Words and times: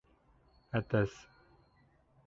Әтәс. 0.81 1.21